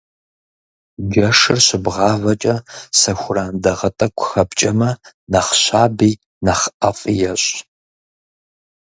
Джэшыр 1.09 1.59
щыбгъавэкӀэ 1.65 2.55
сэхуран 2.99 3.53
дагъэ 3.63 3.89
тӀэкӀу 3.97 4.25
хэпкӀэмэ, 4.29 4.89
нэхъ 5.31 5.51
щаби, 5.61 6.11
нэхъ 6.45 6.65
ӀэфӀи 6.79 7.13
ещӀ. 7.31 7.51